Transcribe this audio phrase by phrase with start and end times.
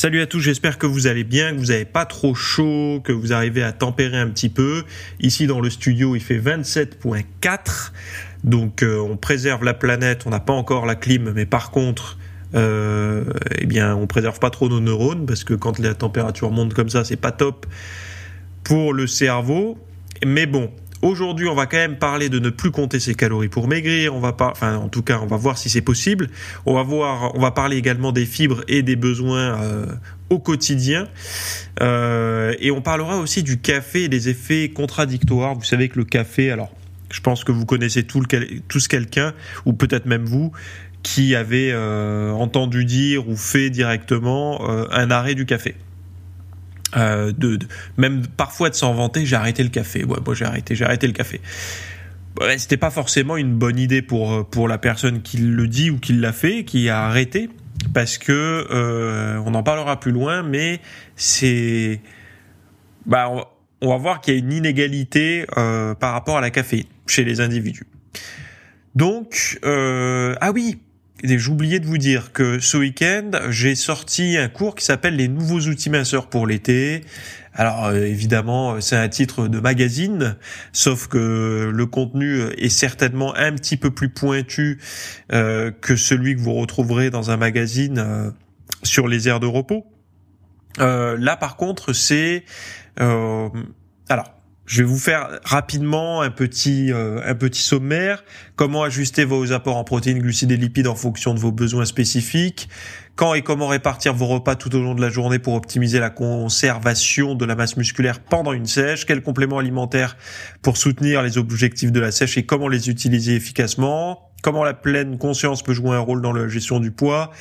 [0.00, 3.10] Salut à tous, j'espère que vous allez bien, que vous n'avez pas trop chaud, que
[3.10, 4.84] vous arrivez à tempérer un petit peu.
[5.18, 7.90] Ici dans le studio, il fait 27.4,
[8.44, 12.16] donc euh, on préserve la planète, on n'a pas encore la clim, mais par contre,
[12.54, 13.24] euh,
[13.58, 16.90] eh bien, on préserve pas trop nos neurones parce que quand la température monte comme
[16.90, 17.66] ça, c'est pas top
[18.62, 19.84] pour le cerveau.
[20.24, 20.70] Mais bon,
[21.00, 24.14] Aujourd'hui, on va quand même parler de ne plus compter ses calories pour maigrir.
[24.14, 26.28] On va pas, enfin, en tout cas, on va voir si c'est possible.
[26.66, 29.86] On va voir, on va parler également des fibres et des besoins euh,
[30.28, 31.06] au quotidien.
[31.80, 35.54] Euh, et on parlera aussi du café et des effets contradictoires.
[35.54, 36.72] Vous savez que le café, alors,
[37.10, 39.34] je pense que vous connaissez tout le, tous quelqu'un,
[39.66, 40.50] ou peut-être même vous,
[41.04, 45.76] qui avez euh, entendu dire ou fait directement un arrêt du café.
[46.96, 47.58] Euh, de,
[47.96, 50.04] même parfois de s'en vanter, j'ai arrêté le café.
[50.04, 51.40] Ouais, j'ai arrêté, j'ai arrêté le café.
[52.40, 55.90] Ouais, C'était pas forcément une bonne idée pour euh, pour la personne qui le dit
[55.90, 57.50] ou qui l'a fait, qui a arrêté,
[57.92, 60.80] parce que euh, on en parlera plus loin, mais
[61.16, 62.00] c'est
[63.06, 63.30] bah
[63.80, 67.24] on, va voir qu'il y a une inégalité euh, par rapport à la caféine chez
[67.24, 67.86] les individus.
[68.94, 70.78] Donc euh, ah oui,
[71.48, 75.60] oublié de vous dire que ce week-end, j'ai sorti un cours qui s'appelle les nouveaux
[75.60, 77.04] outils minceurs pour l'été.
[77.54, 80.36] Alors euh, évidemment, c'est un titre de magazine,
[80.72, 84.78] sauf que le contenu est certainement un petit peu plus pointu
[85.32, 88.30] euh, que celui que vous retrouverez dans un magazine euh,
[88.84, 89.86] sur les aires de repos.
[90.78, 92.44] là par contre, c'est
[92.96, 94.37] alors
[94.68, 98.22] je vais vous faire rapidement un petit euh, un petit sommaire.
[98.54, 102.68] Comment ajuster vos apports en protéines, glucides et lipides en fonction de vos besoins spécifiques.
[103.16, 106.10] Quand et comment répartir vos repas tout au long de la journée pour optimiser la
[106.10, 109.06] conservation de la masse musculaire pendant une sèche?
[109.06, 110.18] Quels compléments alimentaires
[110.60, 114.30] pour soutenir les objectifs de la sèche et comment les utiliser efficacement?
[114.42, 117.32] Comment la pleine conscience peut jouer un rôle dans la gestion du poids?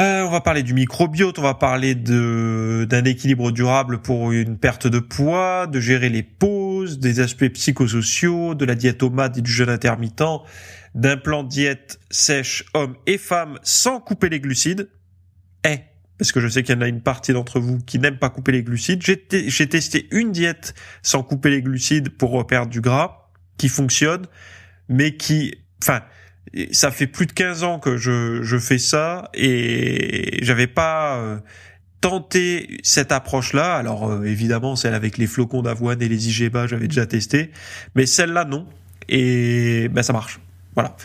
[0.00, 4.86] Euh, on va parler du microbiote, on va parler d'un équilibre durable pour une perte
[4.86, 9.50] de poids, de gérer les pauses, des aspects psychosociaux, de la diète au et du
[9.50, 10.22] jeûne intermittent,
[10.94, 14.88] d'un plan diète sèche hommes et femmes sans couper les glucides.
[15.66, 15.80] Eh,
[16.16, 18.30] parce que je sais qu'il y en a une partie d'entre vous qui n'aime pas
[18.30, 19.02] couper les glucides.
[19.02, 23.28] J'ai testé une diète sans couper les glucides pour perdre du gras,
[23.58, 24.26] qui fonctionne,
[24.88, 26.02] mais qui, enfin,
[26.72, 31.38] ça fait plus de 15 ans que je, je fais ça et j'avais pas euh,
[32.00, 33.74] tenté cette approche-là.
[33.74, 37.50] Alors euh, évidemment, celle avec les flocons d'avoine et les IGBA, j'avais déjà testé,
[37.94, 38.66] mais celle-là non.
[39.08, 40.40] Et ben ça marche.
[40.74, 40.96] Voilà.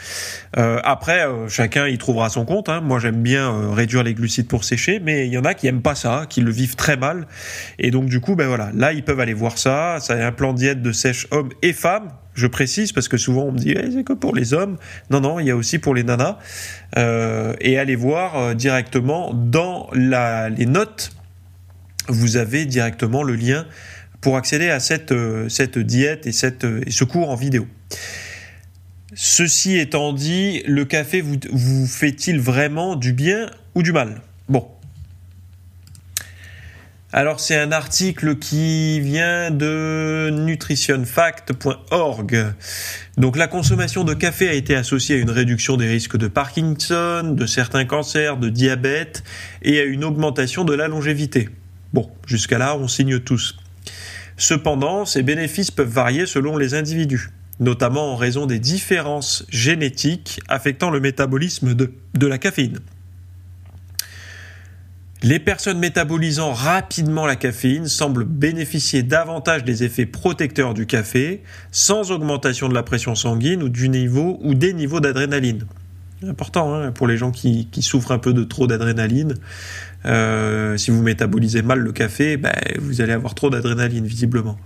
[0.57, 2.69] Euh, après, euh, chacun y trouvera son compte.
[2.69, 2.81] Hein.
[2.81, 5.81] Moi, j'aime bien réduire les glucides pour sécher, mais il y en a qui aiment
[5.81, 7.27] pas ça, qui le vivent très mal.
[7.79, 9.97] Et donc, du coup, ben voilà, là, ils peuvent aller voir ça.
[9.99, 12.09] Ça a un plan diète de sèche hommes et femmes.
[12.35, 14.77] Je précise parce que souvent on me dit eh, c'est que pour les hommes.
[15.09, 16.37] Non, non, il y a aussi pour les nanas.
[16.95, 21.11] et allez voir directement dans les notes.
[22.07, 23.65] Vous avez directement le lien
[24.21, 25.13] pour accéder à cette,
[25.49, 27.67] cette diète et, cette, et ce cours en vidéo.
[29.13, 34.21] Ceci étant dit, le café vous, vous fait-il vraiment du bien ou du mal?
[34.49, 34.67] Bon.
[37.17, 42.53] Alors c'est un article qui vient de nutritionfact.org.
[43.15, 47.33] Donc la consommation de café a été associée à une réduction des risques de Parkinson,
[47.33, 49.23] de certains cancers, de diabète
[49.61, 51.47] et à une augmentation de la longévité.
[51.93, 53.55] Bon, jusqu'à là on signe tous.
[54.35, 57.29] Cependant, ces bénéfices peuvent varier selon les individus
[57.61, 62.81] notamment en raison des différences génétiques affectant le métabolisme de, de la caféine.
[65.25, 71.41] Les personnes métabolisant rapidement la caféine semblent bénéficier davantage des effets protecteurs du café,
[71.71, 75.65] sans augmentation de la pression sanguine ou du niveau ou des niveaux d'adrénaline.
[76.27, 79.33] Important hein, pour les gens qui, souffrent un peu de trop d'adrénaline.
[80.05, 84.59] Euh, si vous métabolisez mal le café, ben, vous allez avoir trop d'adrénaline visiblement.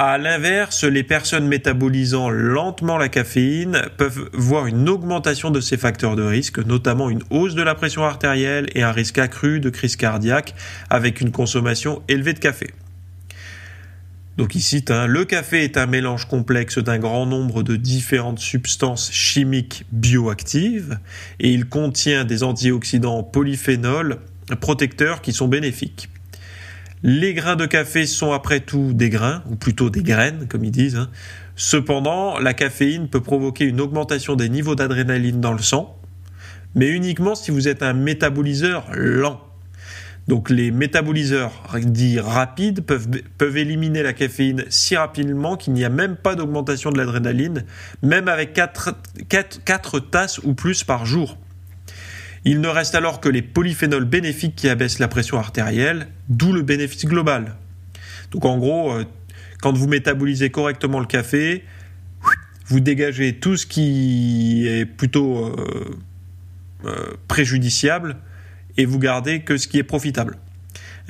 [0.00, 6.14] À l'inverse, les personnes métabolisant lentement la caféine peuvent voir une augmentation de ces facteurs
[6.14, 9.96] de risque, notamment une hausse de la pression artérielle et un risque accru de crise
[9.96, 10.54] cardiaque
[10.88, 12.68] avec une consommation élevée de café.
[14.36, 19.84] Donc ici, le café est un mélange complexe d'un grand nombre de différentes substances chimiques
[19.90, 21.00] bioactives
[21.40, 24.18] et il contient des antioxydants polyphénols
[24.60, 26.08] protecteurs qui sont bénéfiques.
[27.02, 30.72] Les grains de café sont après tout des grains, ou plutôt des graines, comme ils
[30.72, 30.96] disent.
[30.96, 31.10] Hein.
[31.54, 35.96] Cependant, la caféine peut provoquer une augmentation des niveaux d'adrénaline dans le sang,
[36.74, 39.40] mais uniquement si vous êtes un métaboliseur lent.
[40.28, 43.08] Donc les métaboliseurs dits rapides peuvent,
[43.38, 47.64] peuvent éliminer la caféine si rapidement qu'il n'y a même pas d'augmentation de l'adrénaline,
[48.02, 48.94] même avec 4,
[49.28, 51.38] 4, tasses ou plus par jour.
[52.44, 56.62] Il ne reste alors que les polyphénols bénéfiques qui abaissent la pression artérielle, d'où le
[56.62, 57.56] bénéfice global.
[58.30, 59.04] Donc en gros, euh,
[59.60, 61.64] quand vous métabolisez correctement le café,
[62.66, 65.96] vous dégagez tout ce qui est plutôt euh,
[66.84, 68.16] euh, préjudiciable
[68.76, 70.36] et vous gardez que ce qui est profitable.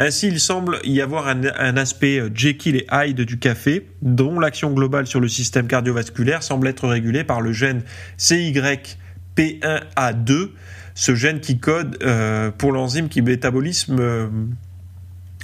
[0.01, 5.09] Ainsi, il semble y avoir un, aspect Jekyll et Hyde du café, dont l'action globale
[5.09, 7.83] sur le système cardiovasculaire semble être régulée par le gène
[8.17, 10.51] CYP1A2,
[10.99, 14.27] ce gène qui code euh, pour l'enzyme qui métabolise, euh,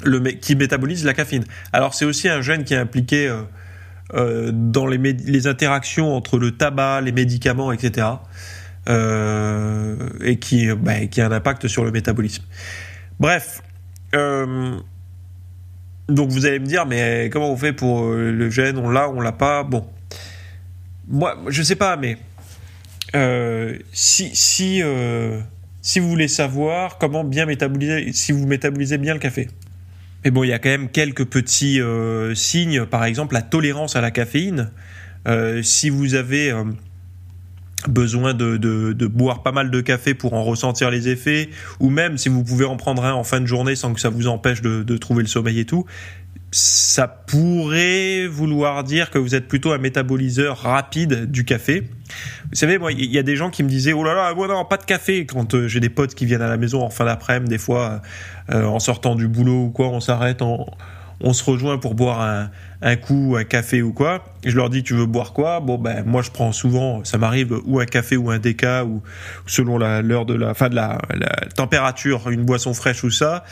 [0.02, 1.44] le, qui métabolise la caféine.
[1.72, 3.32] Alors c'est aussi un gène qui est impliqué
[4.12, 8.08] euh, dans les, les, interactions entre le tabac, les médicaments, etc.
[8.88, 12.42] et qui, bah, qui a un impact sur le métabolisme.
[13.20, 13.62] Bref.
[14.12, 14.82] donc
[16.30, 18.76] vous allez me dire, mais comment on fait pour le gène?
[18.76, 19.62] On l'a, on l'a pas?
[19.62, 19.86] Bon.
[21.06, 22.18] Moi, je sais pas, mais
[23.14, 23.78] euh,
[24.60, 25.40] euh,
[25.82, 29.48] si vous voulez savoir comment bien métaboliser, si vous métabolisez bien le café.
[30.24, 33.94] Mais bon, il y a quand même quelques petits euh, signes, par exemple la tolérance
[33.96, 34.70] à la caféine.
[35.62, 36.52] si vous avez
[37.88, 41.50] besoin de, boire pas mal de café pour en ressentir les effets,
[41.80, 44.08] ou même si vous pouvez en prendre un en fin de journée sans que ça
[44.08, 45.84] vous empêche de trouver le sommeil et tout,
[46.56, 51.88] ça pourrait vouloir dire que vous êtes plutôt un métaboliseur rapide du café.
[52.48, 54.46] Vous savez, moi, il y a des gens qui me disaient, oh là là, moi
[54.46, 55.26] non, pas de café.
[55.26, 58.02] Quand euh, j'ai des potes qui viennent à la maison en fin d'après-midi, des fois,
[58.50, 62.50] euh, en sortant du boulot ou quoi, on s'arrête, on se rejoint pour boire un,
[62.84, 64.22] un coup, un café ou quoi.
[64.44, 65.60] Je leur dis, tu veux boire quoi?
[65.60, 69.02] Bon, ben moi je prends souvent, ça m'arrive ou un café ou un déca ou
[69.46, 70.98] selon l'heure de la, fin de la,
[71.56, 73.44] température, une boisson fraîche ou ça.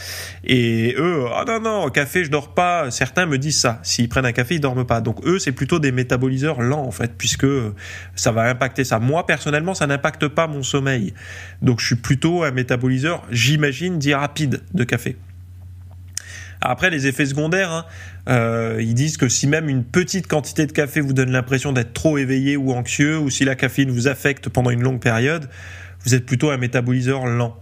[0.45, 2.91] Et eux, ah non non, café je dors pas.
[2.91, 3.81] Certains me disent ça.
[3.83, 5.01] S'ils prennent un café, ils dorment pas.
[5.01, 7.47] Donc eux, c'est plutôt des métaboliseurs lents en fait, puisque
[8.15, 8.99] ça va impacter ça.
[8.99, 11.15] Moi personnellement, ça n'impacte pas mon sommeil.
[11.63, 15.17] Donc je suis plutôt un métaboliseur, j'imagine, dit rapide de café.
[16.65, 17.85] Après, les effets secondaires, hein,
[18.29, 21.93] euh, ils disent que si même une petite quantité de café vous donne l'impression d'être
[21.93, 25.49] trop éveillé ou anxieux, ou si la caféine vous affecte pendant une longue période,
[26.05, 27.57] vous êtes plutôt un métaboliseur lent.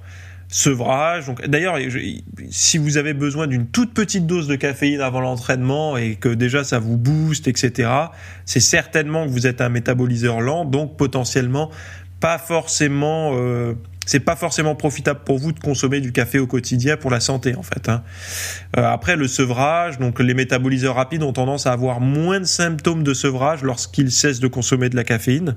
[0.52, 1.26] Sevrage.
[1.26, 1.76] Donc, d'ailleurs,
[2.50, 6.64] si vous avez besoin d'une toute petite dose de caféine avant l'entraînement et que déjà
[6.64, 7.88] ça vous booste, etc.,
[8.46, 11.70] c'est certainement que vous êtes un métaboliseur lent, donc potentiellement
[12.18, 13.74] pas forcément euh,
[14.10, 17.54] c'est pas forcément profitable pour vous de consommer du café au quotidien pour la santé
[17.54, 17.88] en fait.
[17.88, 18.02] Hein.
[18.76, 23.04] Euh, après le sevrage, donc les métaboliseurs rapides ont tendance à avoir moins de symptômes
[23.04, 25.54] de sevrage lorsqu'ils cessent de consommer de la caféine.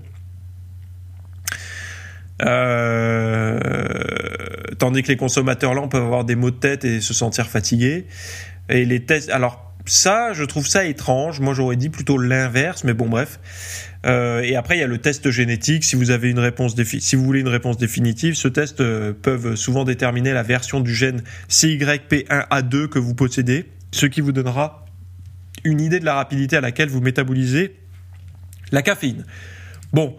[2.44, 3.57] Euh,
[4.77, 8.05] tandis que les consommateurs lents peuvent avoir des maux de tête et se sentir fatigués.
[8.69, 11.39] Et les tests, alors ça, je trouve ça étrange.
[11.41, 13.39] Moi, j'aurais dit plutôt l'inverse, mais bon, bref.
[14.06, 15.83] Euh, et après, il y a le test génétique.
[15.83, 19.56] Si vous avez une réponse si vous voulez une réponse définitive, ce test euh, peuvent
[19.56, 24.86] souvent déterminer la version du gène CYP1A2 que vous possédez, ce qui vous donnera
[25.65, 27.75] une idée de la rapidité à laquelle vous métabolisez
[28.72, 29.25] la caféine.
[29.91, 30.15] Bon,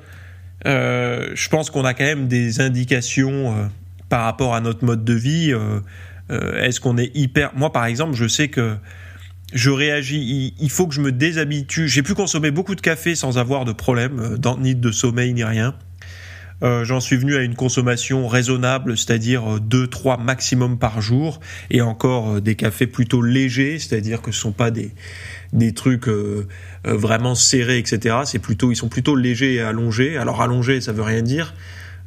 [0.66, 3.70] euh, je pense qu'on a quand même des indications
[4.08, 5.52] par rapport à notre mode de vie.
[6.30, 7.54] Est-ce qu'on est hyper...
[7.54, 8.76] Moi, par exemple, je sais que
[9.54, 11.88] je réagis, il, faut que je me déshabitue.
[11.88, 15.44] J'ai pu consommer beaucoup de café sans avoir de problème, euh, ni de sommeil, ni
[15.44, 15.76] rien.
[16.62, 21.38] Euh, j'en suis venu à une consommation raisonnable, c'est-à-dire 2-3 euh, maximum par jour,
[21.70, 24.90] et encore des cafés plutôt légers, c'est-à-dire que ce sont pas des,
[25.52, 26.08] des trucs
[26.84, 28.16] vraiment serrés, etc.
[28.25, 30.16] C'est plutôt, ils sont plutôt légers et allongés.
[30.16, 31.54] Alors allongés, ça veut rien dire.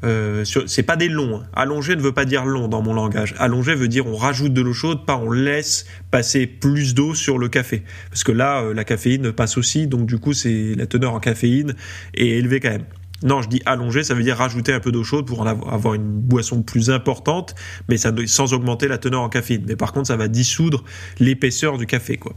[0.03, 1.39] Euh, c'est pas des longs.
[1.39, 1.47] Hein.
[1.53, 3.33] Allongé ne veut pas dire long dans mon langage.
[3.39, 7.37] Allongé veut dire on rajoute de l'eau chaude, pas on laisse passer plus d'eau sur
[7.39, 7.83] le café.
[8.09, 11.19] Parce que là, euh, la caféine passe aussi, donc du coup, c'est la teneur en
[11.19, 11.73] caféine
[12.13, 12.85] est élevée quand même.
[13.23, 15.95] Non, je dis allongé, ça veut dire rajouter un peu d'eau chaude pour en avoir
[15.95, 17.55] une boisson plus importante,
[17.89, 19.63] mais ça sans augmenter la teneur en caféine.
[19.67, 20.83] Mais par contre, ça va dissoudre
[21.19, 22.33] l'épaisseur du café, quoi.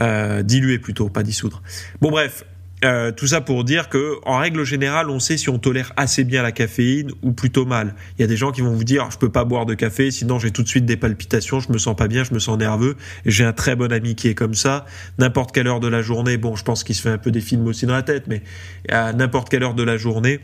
[0.00, 1.62] Euh, diluer plutôt, pas dissoudre.
[2.00, 2.44] Bon bref,
[2.84, 6.24] euh, tout ça pour dire que, en règle générale, on sait si on tolère assez
[6.24, 7.94] bien la caféine ou plutôt mal.
[8.18, 10.10] Il y a des gens qui vont vous dire, je peux pas boire de café,
[10.10, 12.58] sinon j'ai tout de suite des palpitations, je me sens pas bien, je me sens
[12.58, 12.96] nerveux.
[13.24, 14.84] J'ai un très bon ami qui est comme ça.
[15.18, 17.40] N'importe quelle heure de la journée, bon, je pense qu'il se fait un peu des
[17.40, 18.42] films aussi dans la tête, mais
[18.88, 20.40] à n'importe quelle heure de la journée,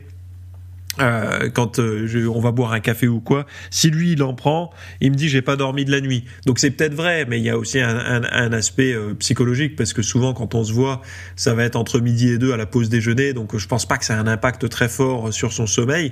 [0.99, 4.71] euh, quand euh, on va boire un café ou quoi, si lui il en prend,
[5.01, 6.25] il me dit j'ai pas dormi de la nuit.
[6.45, 9.93] Donc c'est peut-être vrai, mais il y a aussi un, un, aspect euh, psychologique parce
[9.93, 11.01] que souvent quand on se voit,
[11.35, 13.97] ça va être entre midi et deux à la pause déjeuner, donc je pense pas
[13.97, 16.11] que ça a un impact très fort sur son sommeil,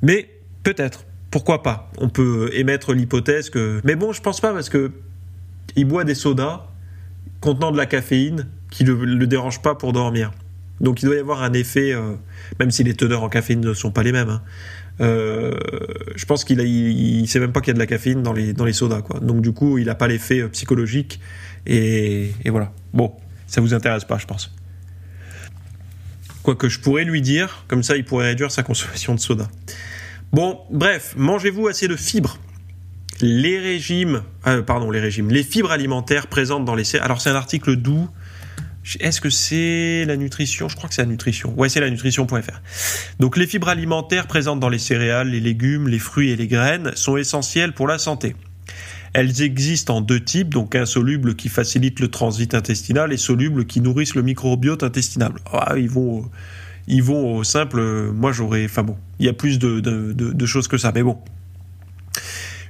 [0.00, 0.30] mais
[0.62, 1.90] peut-être, pourquoi pas?
[1.98, 4.92] On peut émettre l'hypothèse que, mais bon, je pense pas parce que
[5.76, 6.68] il boit des sodas
[7.40, 10.30] contenant de la caféine qui le, le dérange pas pour dormir.
[10.80, 12.14] Donc il doit y avoir un effet, euh,
[12.58, 14.28] même si les teneurs en caféine ne sont pas les mêmes.
[14.28, 14.42] Hein.
[15.00, 15.56] Euh,
[16.14, 18.72] je pense qu'il il, sait même pas qu'il y a de la caféine dans les,
[18.72, 19.02] sodas.
[19.20, 21.20] Donc du coup, il n'a pas l'effet euh, psychologique.
[21.66, 22.72] Et, voilà.
[22.92, 23.12] Bon,
[23.46, 24.54] ça vous intéresse pas, je pense.
[26.42, 29.48] Quoique je pourrais lui dire, comme ça il pourrait réduire sa consommation de soda.
[30.32, 32.38] Bon, bref, mangez-vous assez de fibres
[33.20, 34.22] les régimes,
[34.66, 36.96] pardon, les régimes, les fibres alimentaires présentes dans les.
[36.96, 38.08] Alors c'est un article doux
[39.00, 40.68] est-ce que c'est la nutrition?
[40.68, 41.54] Je crois que c'est la nutrition.
[41.56, 42.60] Ouais, c'est la nutrition.fr.
[43.18, 46.92] Donc les fibres alimentaires présentes dans les céréales, les légumes, les fruits et les graines
[46.94, 48.36] sont essentielles pour la santé.
[49.14, 53.80] Elles existent en deux types, donc insolubles qui facilitent le transit intestinal et solubles qui
[53.80, 55.32] nourrissent le microbiote intestinal.
[55.52, 56.28] Ah, ils vont,
[56.88, 57.80] ils vont au simple.
[58.12, 58.64] Moi, j'aurais.
[58.64, 61.18] Enfin bon, il y a plus de choses que ça, mais bon.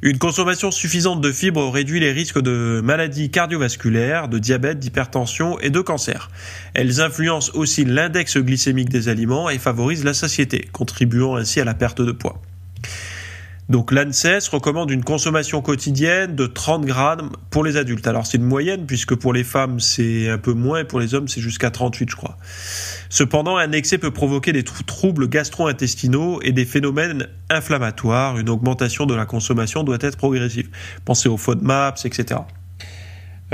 [0.06, 5.70] Une consommation suffisante de fibres réduit les risques de maladies cardiovasculaires, de diabète, d'hypertension et
[5.70, 6.30] de cancer.
[6.74, 11.72] Elles influencent aussi l'index glycémique des aliments et favorisent la satiété, contribuant ainsi à la
[11.72, 12.42] perte de poids.
[13.70, 18.06] Donc l'ANSES recommande une consommation quotidienne de 30 grammes pour les adultes.
[18.06, 21.14] Alors c'est une moyenne puisque pour les femmes c'est un peu moins et pour les
[21.14, 22.36] hommes c'est jusqu'à 38 je crois.
[23.08, 28.36] Cependant un excès peut provoquer des troubles gastro-intestinaux et des phénomènes inflammatoires.
[28.38, 30.68] Une augmentation de la consommation doit être progressive.
[31.06, 32.40] Pensez aux FODMAPs, etc.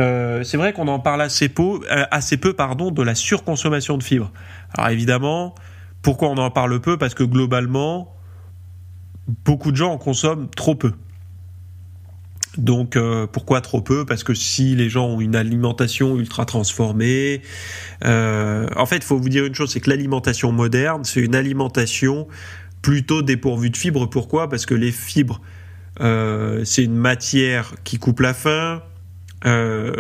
[0.01, 3.97] Euh, c'est vrai qu'on en parle assez peu, euh, assez peu pardon, de la surconsommation
[3.97, 4.33] de fibres.
[4.77, 5.55] Alors évidemment,
[6.03, 6.97] pourquoi on en parle peu?
[6.97, 8.13] Parce que globalement,
[9.45, 10.93] beaucoup de gens en consomment trop peu.
[12.59, 14.05] Donc euh, pourquoi trop peu?
[14.05, 17.43] Parce que si les gens ont une alimentation ultra transformée,
[18.05, 21.35] euh, en fait, il faut vous dire une chose, c'est que l'alimentation moderne, c'est une
[21.35, 22.27] alimentation
[22.83, 24.07] plutôt dépourvue de fibres.
[24.07, 24.49] Pourquoi?
[24.49, 25.41] Parce que les fibres,
[26.01, 28.83] euh, c'est une matière qui coupe la faim,
[29.47, 29.93] euh,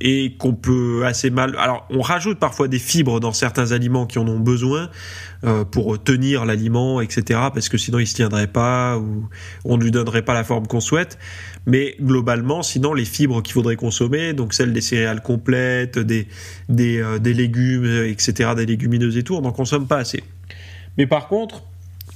[0.00, 1.56] et qu'on peut assez mal.
[1.58, 4.90] Alors, on rajoute parfois des fibres dans certains aliments qui en ont besoin
[5.44, 7.22] euh, pour tenir l'aliment, etc.
[7.52, 9.28] Parce que sinon il se tiendrait pas ou
[9.64, 11.18] on ne lui donnerait pas la forme qu'on souhaite.
[11.66, 16.28] Mais globalement, sinon les fibres qu'il faudrait consommer, donc celles des céréales complètes, des
[16.68, 20.22] des, euh, des légumes, etc., des légumineuses et tout, on n'en consomme pas assez.
[20.96, 21.64] Mais par contre,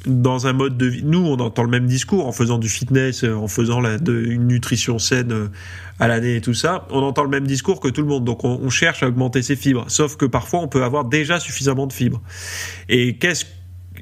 [0.07, 1.03] dans un mode de vie.
[1.05, 5.51] Nous, on entend le même discours en faisant du fitness, en faisant une nutrition saine
[6.01, 6.87] à l'année et tout ça.
[6.91, 8.25] On entend le même discours que tout le monde.
[8.25, 9.85] Donc, on, cherche à augmenter ses fibres.
[9.89, 12.21] Sauf que parfois, on peut avoir déjà suffisamment de fibres.
[12.89, 13.45] Et qu'est-ce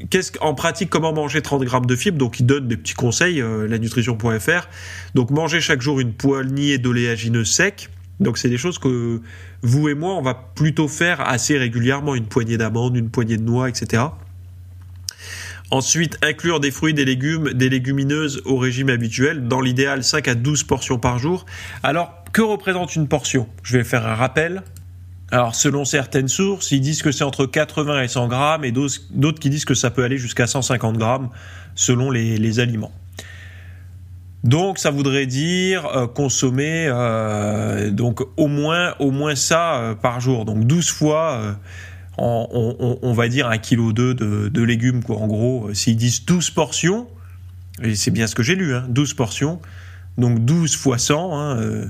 [0.08, 2.16] Qu'est-ce en pratique comment manger 30 grammes de fibres?
[2.16, 4.68] Donc il donne des petits conseils, euh, la nutrition.fr.
[5.14, 7.90] Donc manger chaque jour une poignée d'oléagineux secs.
[8.18, 9.20] Donc c'est des choses que
[9.62, 13.42] vous et moi on va plutôt faire assez régulièrement, une poignée d'amandes, une poignée de
[13.42, 14.04] noix, etc.
[15.70, 20.34] Ensuite, inclure des fruits, des légumes, des légumineuses au régime habituel, dans l'idéal 5 à
[20.34, 21.46] 12 portions par jour.
[21.84, 23.48] Alors, que représente une portion?
[23.62, 24.62] Je vais faire un rappel.
[25.30, 29.38] Alors, selon certaines sources, ils disent que c'est entre 80 et 100 grammes, et d'autres
[29.38, 31.28] qui disent que ça peut aller jusqu'à 150 grammes
[31.76, 32.92] selon les, aliments.
[34.42, 40.20] Donc, ça voudrait dire euh, consommer euh, donc au moins au moins ça euh, par
[40.20, 41.56] jour, donc 12 fois
[42.20, 45.16] on, va dire un kilo de, de légumes, quoi.
[45.16, 47.06] En gros, euh, s'ils disent 12 portions,
[47.82, 49.60] et c'est bien ce que j'ai lu, 12 hein, portions,
[50.18, 51.86] donc 12 fois 100, hein, euh,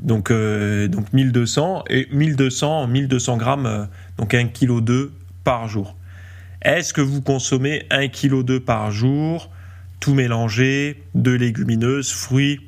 [0.00, 3.88] donc, euh, donc 1200, et 1200, 1200 grammes,
[4.18, 5.12] donc 1 kilo 2
[5.44, 5.96] par jour.
[6.60, 9.50] Est-ce que vous consommez 1 kilo 2 par jour,
[10.00, 12.60] tout mélangé, de légumineuses, fruits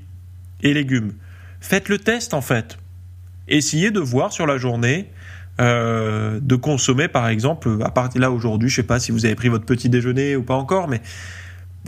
[0.63, 1.13] et légumes?
[1.61, 2.79] Faites le test en fait.
[3.47, 5.11] Essayez de voir sur la journée
[5.61, 9.35] euh, de consommer, par exemple, à partir là aujourd'hui, je sais pas si vous avez
[9.35, 11.01] pris votre petit déjeuner ou pas encore, mais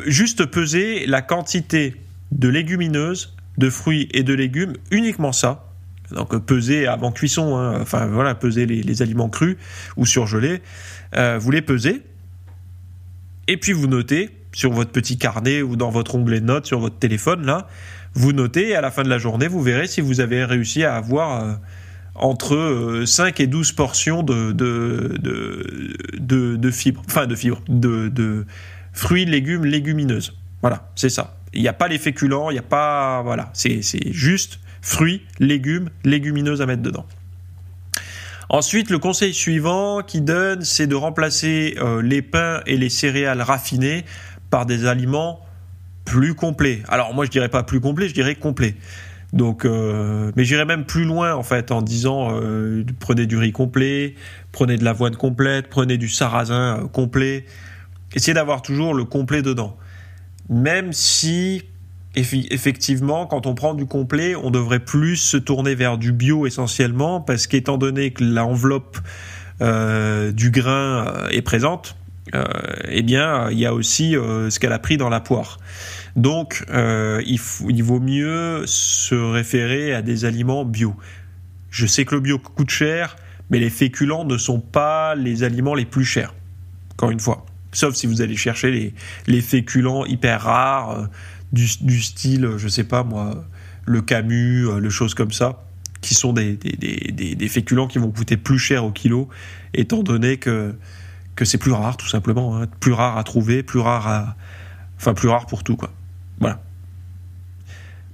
[0.06, 1.96] juste peser la quantité
[2.32, 5.64] de légumineuses, de fruits et de légumes, uniquement ça.
[6.12, 9.56] Donc peser avant cuisson, hein, enfin voilà, peser les, aliments crus
[9.96, 10.62] ou surgelés.
[11.16, 12.02] Euh, vous les pesez
[13.48, 16.78] et puis vous notez sur votre petit carnet ou dans votre onglet de notes sur
[16.78, 17.66] votre téléphone là,
[18.14, 20.84] vous notez et à la fin de la journée vous verrez si vous avez réussi
[20.84, 21.54] à avoir euh,
[22.18, 24.54] entre 5 euh, et 12 portions de,
[26.70, 28.46] fibres, enfin de fibres, de,
[28.92, 30.36] fruits, légumes, légumineuses.
[30.62, 31.38] Voilà, c'est ça.
[31.52, 33.22] Il n'y a pas les féculents, il n'y a pas.
[33.22, 33.82] Voilà, c'est
[34.12, 37.06] juste fruits, légumes, légumineuses à mettre dedans.
[38.48, 43.42] Ensuite, le conseil suivant qui donne, c'est de remplacer euh, les pains et les céréales
[43.42, 44.04] raffinés
[44.50, 45.40] par des aliments
[46.04, 46.82] plus complets.
[46.88, 48.76] Alors moi, je dirais pas plus complets, je dirais complets.
[49.32, 53.52] Donc, euh, mais j'irais même plus loin en fait en disant euh, prenez du riz
[53.52, 54.14] complet,
[54.52, 57.44] prenez de l'avoine complète, prenez du sarrasin complet.
[58.14, 59.76] Essayez d'avoir toujours le complet dedans.
[60.48, 61.64] Même si
[62.16, 67.20] effectivement, quand on prend du complet, on devrait plus se tourner vers du bio essentiellement,
[67.20, 68.98] parce qu'étant donné que l'enveloppe
[69.60, 71.96] euh, du grain euh, est présente,
[72.34, 72.44] euh,
[72.88, 75.58] eh bien, il y a aussi ce qu'elle a pris dans la poire.
[76.16, 80.96] Donc, il, il vaut mieux se référer à des aliments bio.
[81.70, 83.16] Je sais que le bio coûte cher,
[83.50, 86.34] mais les féculents ne sont pas les aliments les plus chers.
[86.92, 87.44] Encore une fois.
[87.72, 88.94] Sauf si vous allez chercher
[89.26, 91.08] les, féculents hyper rares,
[91.52, 93.44] du, style, je sais pas moi,
[93.84, 95.64] le Camus, euh, les choses comme ça,
[96.00, 96.58] qui sont des,
[97.48, 99.28] féculents qui vont coûter plus cher au kilo,
[99.74, 100.74] étant donné que,
[101.34, 102.56] que c'est plus rare, tout simplement.
[102.56, 102.66] Hein.
[102.80, 104.36] Plus rare à trouver, plus rare à.
[104.98, 105.92] Enfin, plus rare pour tout, quoi.
[106.40, 106.60] Voilà.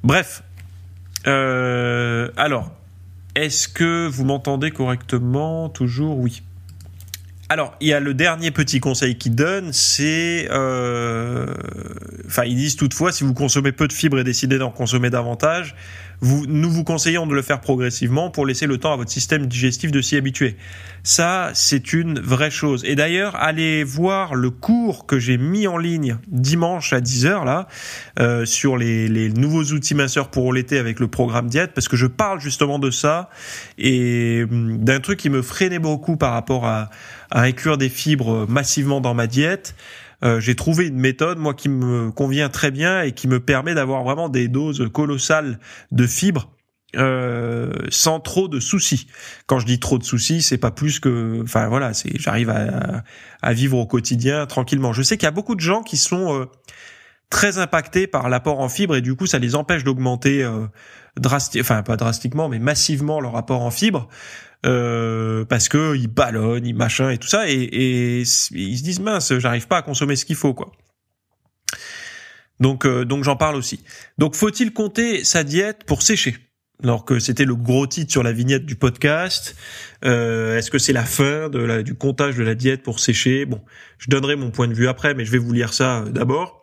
[0.03, 0.43] Bref.
[1.27, 2.73] Euh, alors,
[3.35, 5.69] est-ce que vous m'entendez correctement?
[5.69, 6.43] Toujours oui.
[7.49, 11.53] Alors, il y a le dernier petit conseil qu'ils donnent, c'est, euh,
[12.27, 15.77] enfin, ils disent toutefois, si vous consommez peu de fibres et décidez d'en consommer davantage,
[16.23, 19.91] nous vous conseillons de le faire progressivement pour laisser le temps à votre système digestif
[19.91, 20.57] de s'y habituer.
[21.03, 22.85] Ça, c'est une vraie chose.
[22.85, 27.67] Et d'ailleurs, allez voir le cours que j'ai mis en ligne dimanche à 10h là
[28.21, 31.97] euh, sur les, les, nouveaux outils minceurs pour l'été avec le programme diète parce que
[31.97, 33.29] je parle justement de ça
[33.79, 36.91] et hum, d'un truc qui me freinait beaucoup par rapport à,
[37.33, 39.75] à inclure des fibres massivement dans ma diète.
[40.25, 43.75] Euh, j'ai trouvé une méthode moi qui me convient très bien et qui me permet
[43.75, 45.59] d'avoir vraiment des doses colossales
[45.91, 46.49] de fibres
[46.97, 49.07] euh, sans trop de soucis.
[49.47, 53.03] Quand je dis trop de soucis, c'est pas plus que, enfin voilà, c'est j'arrive à,
[53.41, 54.93] à, vivre au quotidien tranquillement.
[54.93, 56.45] Je sais qu'il y a beaucoup de gens qui sont euh,
[57.31, 60.67] très impactés par l'apport en fibres et du coup ça les empêche d'augmenter euh,
[61.17, 64.09] drastiquement, enfin pas drastiquement, mais massivement leur apport en fibres.
[64.65, 69.01] Euh, parce que ils ballonnent, ils machin et tout ça, et, et ils se disent
[69.01, 70.71] mince, j'arrive pas à consommer ce qu'il faut quoi.
[72.61, 73.83] Donc euh, donc j'en parle aussi.
[74.19, 76.37] Donc faut-il compter sa diète pour sécher?
[76.85, 79.57] Alors que c'était le gros titre sur la vignette du podcast.
[80.05, 83.47] Euh, Est-ce que c'est la fin de la, du comptage de la diète pour sécher?
[83.47, 83.61] Bon,
[83.99, 86.62] je donnerai mon point de vue après, mais je vais vous lire ça d'abord.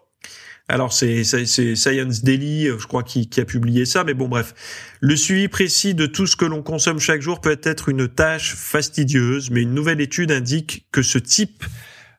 [0.69, 4.53] Alors c'est Science Daily, euh, je crois, qui, a publié ça, mais bon bref.
[5.01, 8.53] Le suivi précis de tout ce que l'on consomme chaque jour peut être une tâche
[8.53, 11.65] fastidieuse, mais une nouvelle étude indique que ce type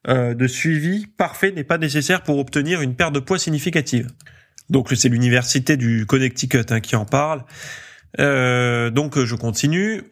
[0.08, 4.08] euh, de suivi parfait n'est pas nécessaire pour obtenir une perte de poids significative.
[4.68, 7.44] Donc c'est l'université du Connecticut hein, qui en parle.
[8.18, 10.02] Euh, donc je continue.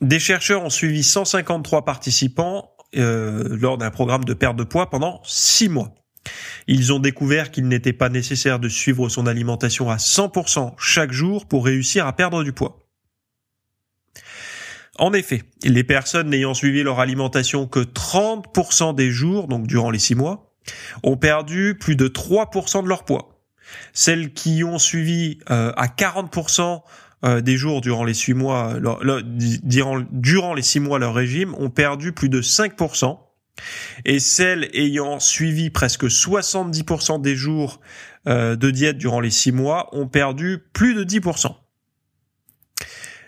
[0.00, 5.68] Des chercheurs ont suivi 153 participants lors d'un programme de perte de poids pendant 6
[5.68, 5.94] mois.
[6.66, 11.46] Ils ont découvert qu'il n'était pas nécessaire de suivre son alimentation à 100% chaque jour
[11.46, 12.78] pour réussir à perdre du poids.
[14.98, 20.00] En effet, les personnes n'ayant suivi leur alimentation que 30% des jours, donc durant les
[20.00, 20.52] 6 mois,
[21.04, 23.40] ont perdu plus de 3% de leur poids.
[23.92, 26.82] Celles qui ont suivi euh, à 40%
[27.24, 28.76] euh, des jours durant les 6 mois,
[29.62, 33.18] durant, durant les 6 mois leur régime, ont perdu plus de 5%.
[34.04, 37.80] Et celles ayant suivi presque 70% des jours
[38.26, 41.54] euh, de diète durant les 6 mois ont perdu plus de 10%.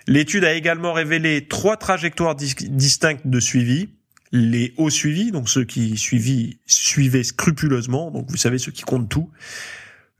[0.07, 3.91] L'étude a également révélé trois trajectoires distinctes de suivi.
[4.33, 9.31] Les hauts suivis, donc ceux qui suivaient scrupuleusement, donc vous savez ceux qui comptent tout.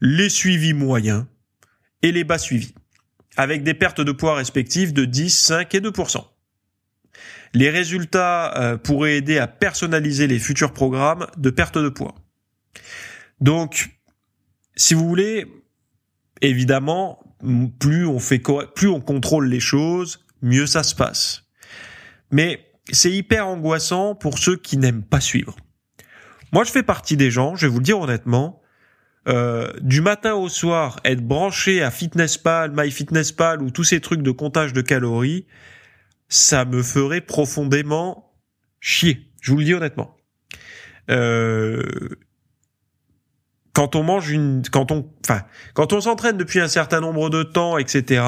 [0.01, 1.27] Les suivis moyens
[2.03, 2.75] et les bas suivis,
[3.37, 6.25] avec des pertes de poids respectives de 10, 5 et 2%.
[7.55, 12.15] Les résultats euh, pourraient aider à personnaliser les futurs programmes de perte de poids.
[13.41, 13.91] Donc,
[14.77, 15.47] si vous voulez,
[16.41, 17.21] évidemment,
[17.79, 18.41] plus on fait
[18.75, 21.45] plus on contrôle les choses, mieux ça se passe.
[22.31, 25.57] Mais c'est hyper angoissant pour ceux qui n'aiment pas suivre.
[26.53, 28.61] Moi, je fais partie des gens, je vais vous le dire honnêtement,
[29.29, 34.31] euh, du matin au soir, être branché à FitnessPal, MyFitnessPal ou tous ces trucs de
[34.31, 35.47] comptage de calories,
[36.31, 38.33] ça me ferait profondément
[38.81, 39.31] chier.
[39.43, 40.17] Je vous le dis honnêtement.
[41.11, 41.83] Euh,
[43.75, 45.43] quand on mange une, quand on, enfin,
[45.75, 48.25] quand on s'entraîne depuis un certain nombre de temps, etc.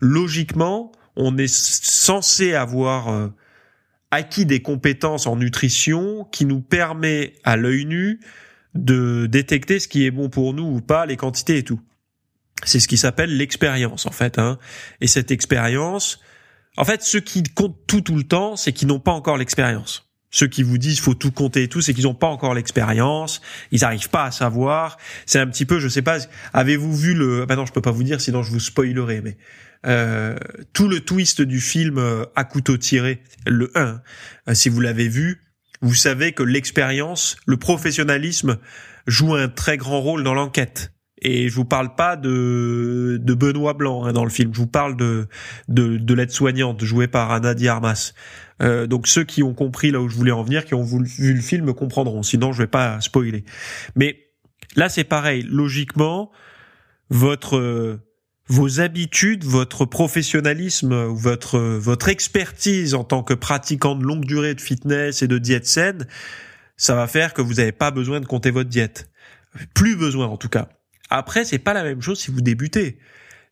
[0.00, 3.28] Logiquement, on est censé avoir euh,
[4.10, 8.20] acquis des compétences en nutrition qui nous permet à l'œil nu
[8.74, 11.80] de détecter ce qui est bon pour nous ou pas, les quantités et tout.
[12.64, 14.38] C'est ce qui s'appelle l'expérience en fait.
[14.38, 14.58] Hein.
[15.00, 16.20] Et cette expérience,
[16.80, 20.10] En fait, ceux qui comptent tout tout le temps, c'est qu'ils n'ont pas encore l'expérience.
[20.30, 23.42] Ceux qui vous disent faut tout compter et tout, c'est qu'ils n'ont pas encore l'expérience,
[23.70, 24.96] ils n'arrivent pas à savoir.
[25.26, 26.20] C'est un petit peu, je sais pas,
[26.54, 27.44] avez-vous vu le...
[27.44, 29.36] Bah non, je peux pas vous dire, sinon je vous spoilerai, mais
[29.84, 30.38] euh,
[30.72, 34.00] tout le twist du film euh, à couteau tiré, le 1,
[34.48, 35.42] euh, si vous l'avez vu,
[35.82, 38.56] vous savez que l'expérience, le professionnalisme
[39.06, 40.94] joue un très grand rôle dans l'enquête.
[41.22, 44.54] Et je vous parle pas de, de Benoît Blanc hein, dans le film.
[44.54, 45.28] Je vous parle de
[45.68, 48.14] de, de l'aide-soignante jouée par Anna Diarmas.
[48.62, 51.34] Euh, donc ceux qui ont compris là où je voulais en venir, qui ont vu
[51.34, 52.22] le film, comprendront.
[52.22, 53.44] Sinon, je vais pas spoiler.
[53.96, 54.28] Mais
[54.76, 55.46] là, c'est pareil.
[55.48, 56.30] Logiquement,
[57.10, 58.00] votre
[58.48, 64.60] vos habitudes, votre professionnalisme, votre votre expertise en tant que pratiquant de longue durée de
[64.60, 66.06] fitness et de diète saine,
[66.76, 69.08] ça va faire que vous n'avez pas besoin de compter votre diète.
[69.74, 70.68] Plus besoin en tout cas.
[71.10, 72.98] Après, c'est pas la même chose si vous débutez.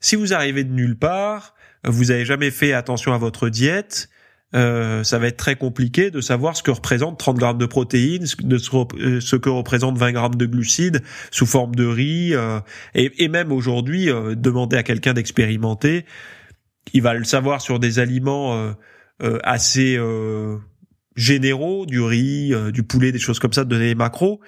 [0.01, 4.09] Si vous arrivez de nulle part, vous n'avez jamais fait attention à votre diète,
[4.55, 8.25] euh, ça va être très compliqué de savoir ce que représente 30 grammes de protéines,
[8.25, 12.61] euh, ce que représente 20 grammes de glucides sous forme de riz, euh,
[12.95, 16.07] et, même aujourd'hui, euh, demander à quelqu'un d'expérimenter,
[16.95, 18.75] il va le savoir sur des aliments
[19.21, 19.99] assez
[21.17, 24.41] généraux, du riz, du poulet, des choses comme ça, de donner des macros.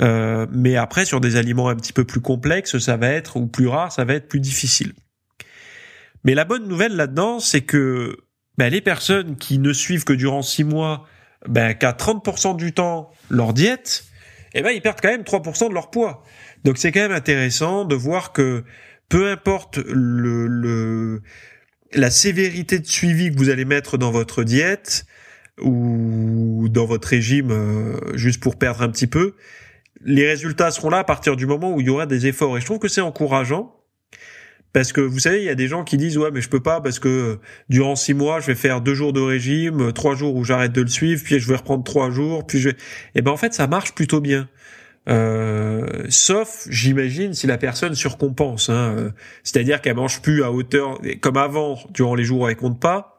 [0.00, 3.46] Euh, mais après, sur des aliments un petit peu plus complexes, ça va être, ou
[3.46, 4.92] plus rares, ça va être plus difficile.
[6.24, 8.16] Mais la bonne nouvelle là-dedans, c'est que
[8.56, 11.06] ben, les personnes qui ne suivent que durant six mois,
[11.46, 14.04] ben, qu'à 30% du temps leur diète,
[14.54, 16.22] eh ben, ils perdent quand même 3% de leur poids.
[16.64, 18.64] Donc c'est quand même intéressant de voir que
[19.08, 21.22] peu importe le, le,
[21.92, 25.06] la sévérité de suivi que vous allez mettre dans votre diète
[25.60, 29.34] ou dans votre régime euh, juste pour perdre un petit peu,
[30.04, 32.56] les résultats seront là à partir du moment où il y aura des efforts.
[32.56, 33.74] Et je trouve que c'est encourageant.
[34.72, 36.60] Parce que vous savez, il y a des gens qui disent ouais mais je peux
[36.60, 37.38] pas parce que
[37.70, 40.82] durant six mois je vais faire deux jours de régime, trois jours où j'arrête de
[40.82, 42.70] le suivre, puis je vais reprendre trois jours, puis je.
[43.14, 44.48] Eh ben en fait ça marche plutôt bien.
[45.08, 51.38] Euh, sauf, j'imagine, si la personne surcompense, hein, c'est-à-dire qu'elle mange plus à hauteur comme
[51.38, 53.17] avant durant les jours où elle compte pas,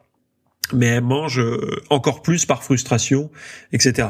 [0.74, 3.30] mais elle mange euh, encore plus par frustration,
[3.72, 4.10] etc.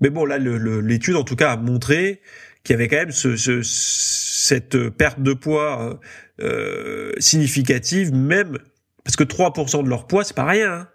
[0.00, 2.20] Mais bon, là, l'étude, en tout cas, a montré
[2.64, 5.94] qu'il y avait quand même ce, ce, cette perte de poids euh,
[6.42, 8.58] euh significative, même
[9.04, 10.72] parce que 3% de leur poids, c'est pas rien.
[10.72, 10.88] Hein.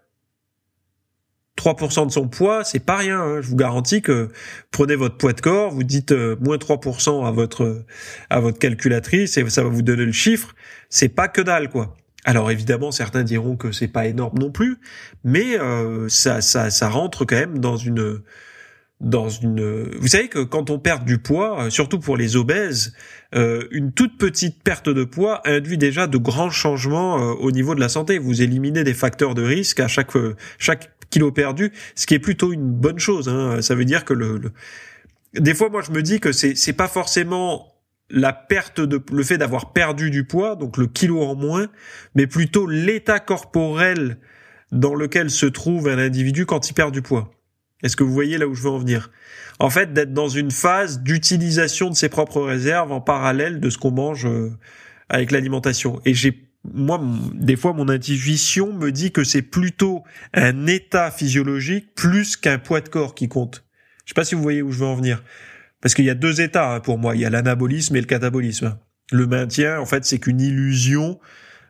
[1.58, 3.20] 3% de son poids, c'est pas rien.
[3.20, 3.42] Hein.
[3.42, 4.30] Je vous garantis que
[4.72, 7.86] prenez votre poids de corps, vous dites euh, moins 3% à votre
[8.30, 10.54] à votre calculatrice et ça va vous donner le chiffre.
[10.90, 11.96] C'est pas que dalle, quoi.
[12.26, 14.78] Alors évidemment, certains diront que c'est pas énorme non plus,
[15.24, 18.22] mais euh, ça, ça, ça rentre quand même dans une
[19.00, 19.92] dans une.
[20.00, 22.96] Vous savez que quand on perd du poids, euh, surtout pour les obèses,
[23.36, 27.80] euh, une toute petite perte de poids induit déjà de grands changements au niveau de
[27.80, 28.18] la santé.
[28.18, 30.14] Vous éliminez des facteurs de risque à chaque
[30.58, 33.30] chaque kilo perdu, ce qui est plutôt une bonne chose.
[33.30, 33.62] Hein.
[33.62, 34.52] Ça veut dire que le, le...
[35.40, 37.75] des fois, moi, je me dis que c'est c'est pas forcément
[38.10, 41.68] la perte de le fait d'avoir perdu du poids, donc le kilo en moins,
[42.14, 44.18] mais plutôt l'état corporel
[44.72, 47.32] dans lequel se trouve un individu quand il perd du poids.
[47.84, 49.12] Est-ce que vous voyez là où je veux en venir?
[49.60, 53.78] En fait, d'être dans une phase d'utilisation de ses propres réserves en parallèle de ce
[53.78, 54.52] qu'on mange euh,
[55.10, 56.02] avec l'alimentation.
[56.06, 57.00] Et j'ai moi,
[57.34, 62.82] des fois, mon intuition me dit que c'est plutôt un état physiologique plus qu'un poids
[62.82, 63.64] de corps qui compte.
[64.06, 65.24] Je sais pas si vous voyez où je veux en venir.
[65.82, 67.16] Parce qu'il y a deux états hein, pour moi.
[67.16, 68.78] Il y a l'anabolisme et le catabolisme.
[69.12, 71.20] Le maintien, en fait, c'est qu'une illusion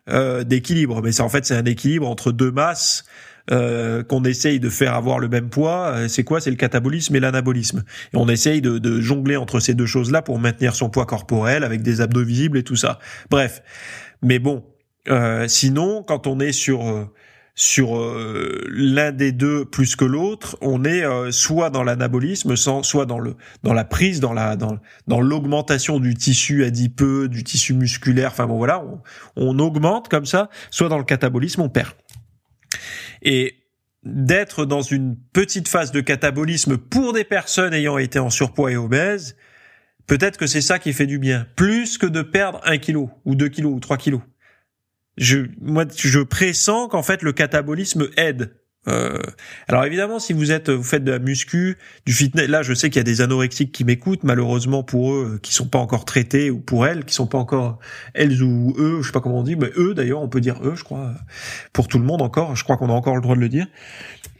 [0.08, 1.02] euh, d'équilibre.
[1.02, 3.04] Mais c'est en fait, c'est un équilibre entre deux masses
[3.50, 5.92] euh, qu'on essaye de faire avoir le même poids.
[5.94, 6.40] Euh, c'est quoi?
[6.40, 7.84] C'est le catabolisme et l'anabolisme.
[8.12, 11.62] Et on essaye de, de jongler entre ces deux choses-là pour maintenir son poids corporel
[11.62, 12.98] avec des abdos visibles et tout ça.
[13.30, 13.62] Bref.
[14.22, 14.64] Mais bon,
[15.08, 17.04] euh, sinon, quand on est sur euh,
[17.58, 23.06] sur euh, l'un des deux plus que l'autre, on est euh, soit dans l'anabolisme, soit
[23.06, 27.72] dans le dans la prise, dans la dans dans l'augmentation du tissu adipeux, du tissu
[27.72, 28.30] musculaire.
[28.30, 29.00] Enfin bon voilà, on,
[29.36, 31.94] on augmente comme ça, soit dans le catabolisme, on perd.
[33.22, 33.54] Et
[34.04, 38.76] d'être dans une petite phase de catabolisme pour des personnes ayant été en surpoids et
[38.76, 39.34] obèses,
[40.06, 43.34] peut-être que c'est ça qui fait du bien, plus que de perdre un kilo ou
[43.34, 44.20] deux kilos ou trois kilos
[45.16, 48.52] je, moi, je pressens qu'en fait le catabolisme aide.
[48.88, 49.18] Euh,
[49.66, 52.88] alors évidemment, si vous êtes, vous faites de la muscu, du fitness, là, je sais
[52.88, 56.50] qu'il y a des anorexiques qui m'écoutent, malheureusement pour eux, qui sont pas encore traités
[56.50, 57.80] ou pour elles, qui sont pas encore
[58.14, 60.60] elles ou eux, je sais pas comment on dit, mais eux d'ailleurs, on peut dire
[60.62, 61.14] eux, je crois,
[61.72, 63.66] pour tout le monde encore, je crois qu'on a encore le droit de le dire.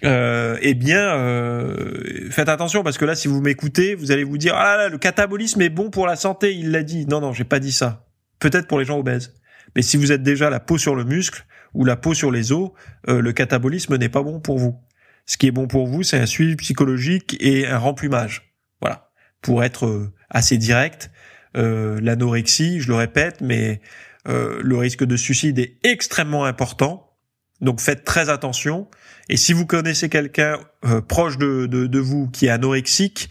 [0.04, 4.38] Euh, eh bien, euh, faites attention parce que là, si vous m'écoutez, vous allez vous
[4.38, 7.06] dire ah là, le catabolisme est bon pour la santé, il l'a dit.
[7.06, 8.06] Non, non, j'ai pas dit ça.
[8.38, 9.32] Peut-être pour les gens obèses
[9.76, 12.50] Mais si vous êtes déjà la peau sur le muscle ou la peau sur les
[12.50, 12.70] os,
[13.08, 14.80] euh, le catabolisme n'est pas bon pour vous.
[15.26, 18.54] Ce qui est bon pour vous, c'est un suivi psychologique et un remplumage.
[18.80, 19.10] Voilà.
[19.42, 21.10] Pour être euh, assez direct,
[21.58, 23.80] euh, l'anorexie, je le répète, mais
[24.28, 27.16] le risque de suicide est extrêmement important.
[27.60, 28.88] Donc faites très attention.
[29.28, 30.58] Et si vous connaissez quelqu'un
[31.06, 33.30] proche de, vous qui est anorexique,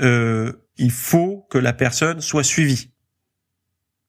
[0.00, 2.93] il faut que la personne soit suivie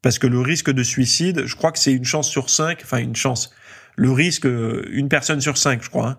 [0.06, 3.00] parce que le risque de suicide, je crois que c'est une chance sur cinq, enfin
[3.00, 3.50] une chance,
[3.96, 6.10] le risque, euh, une personne sur cinq, je crois.
[6.10, 6.18] Hein.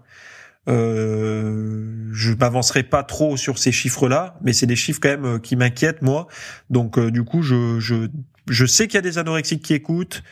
[0.68, 5.38] Euh, je m'avancerai pas trop sur ces chiffres-là, mais c'est des chiffres quand même euh,
[5.38, 6.26] qui m'inquiètent moi.
[6.68, 8.08] Donc euh, du coup, je, je,
[8.48, 10.24] je sais qu'il y a des anorexiques qui écoutent.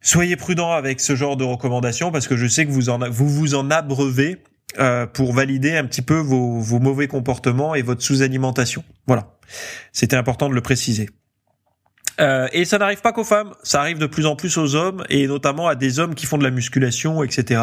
[0.00, 3.28] Soyez prudents avec ce genre de recommandations parce que je sais que vous en vous
[3.28, 4.44] vous en abreuvez
[4.78, 8.84] euh, pour valider un petit peu vos, vos mauvais comportements et votre sous-alimentation.
[9.08, 9.36] Voilà,
[9.90, 11.10] c'était important de le préciser.
[12.20, 15.02] Euh, et ça n'arrive pas qu'aux femmes, ça arrive de plus en plus aux hommes
[15.08, 17.60] et notamment à des hommes qui font de la musculation, etc.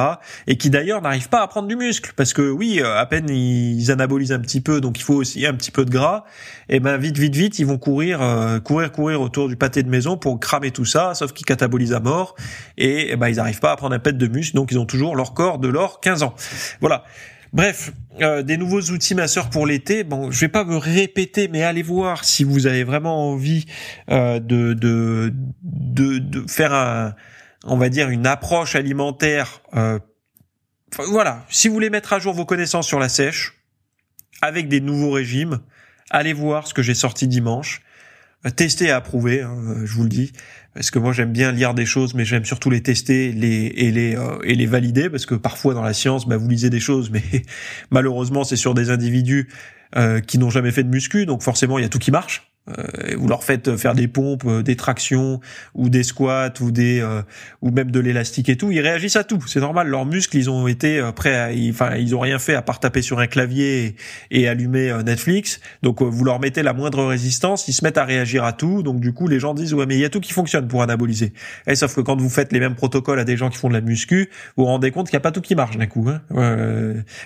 [0.47, 3.29] Et qui d'ailleurs n'arrivent pas à prendre du muscle parce que oui, euh, à peine
[3.29, 6.23] ils anabolisent un petit peu, donc il faut aussi un petit peu de gras.
[6.67, 9.89] Et ben vite, vite, vite, ils vont courir, euh, courir, courir autour du pâté de
[9.89, 12.35] maison pour cramer tout ça, sauf qu'ils catabolisent à mort
[12.77, 15.15] et, ben ils n'arrivent pas à prendre un pet de muscle, donc ils ont toujours
[15.15, 16.33] leur corps de l'or 15 ans.
[16.81, 17.03] Voilà.
[17.51, 20.03] Bref, euh, des nouveaux outils masseurs pour l'été.
[20.03, 23.65] Bon, je vais pas me répéter, mais allez voir si vous avez vraiment envie
[24.09, 27.15] euh, de, de, de, faire un,
[27.63, 29.61] on va dire une approche alimentaire.
[29.73, 29.99] Euh,
[31.07, 33.55] voilà, si vous voulez mettre à jour vos connaissances sur la sèche
[34.41, 35.59] avec des nouveaux régimes,
[36.09, 37.81] allez voir ce que j'ai sorti dimanche.
[38.55, 40.31] Tester et approuver, hein, je vous le dis.
[40.73, 43.91] Parce que moi j'aime bien lire des choses, mais j'aime surtout les tester, les et
[43.91, 46.79] les euh, et les valider, parce que parfois dans la science, bah, vous lisez des
[46.79, 47.23] choses, mais
[47.91, 49.49] malheureusement c'est sur des individus
[49.97, 52.48] euh, qui n'ont jamais fait de muscu, donc forcément il y a tout qui marche.
[52.77, 55.39] Euh, vous leur faites faire des pompes, euh, des tractions
[55.75, 57.21] ou des squats ou des euh,
[57.61, 59.39] ou même de l'élastique et tout, ils réagissent à tout.
[59.47, 62.61] C'est normal, leurs muscles, ils ont été prêts à, enfin ils ont rien fait à
[62.61, 63.95] part taper sur un clavier
[64.31, 65.59] et, allumer Netflix.
[65.83, 68.83] Donc vous leur mettez la moindre résistance, ils se mettent à réagir à tout.
[68.83, 70.81] Donc du coup, les gens disent ouais mais il y a tout qui fonctionne pour
[70.81, 71.33] anaboliser.
[71.67, 73.73] Et sauf que quand vous faites les mêmes protocoles à des gens qui font de
[73.73, 76.07] la muscu, vous vous rendez compte qu'il n'y a pas tout qui marche d'un coup.
[76.09, 76.21] Hein.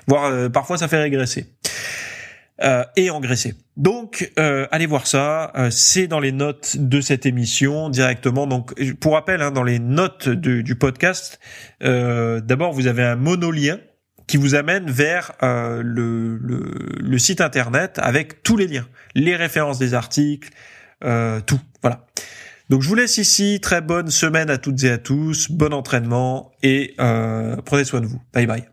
[0.08, 1.48] voire parfois ça fait régresser.
[2.62, 3.56] Euh, et engraisser.
[3.78, 5.52] Donc, euh, allez voir ça.
[5.56, 8.46] Euh, c'est dans les notes de cette émission directement.
[8.46, 11.40] Donc, pour rappel, hein, dans les notes du podcast,
[11.82, 13.80] d'abord vous avez un monolien
[14.28, 19.96] qui vous amène vers le, le, site internet avec tous les liens, les références des
[19.96, 20.50] articles,
[21.02, 21.60] tout.
[21.82, 22.06] Voilà.
[22.70, 23.60] Donc je vous laisse ici.
[23.62, 25.52] Très bonne semaine à toutes et à tous.
[25.52, 26.96] Bon entraînement et
[27.66, 28.22] prenez soin de vous.
[28.32, 28.73] Bye bye.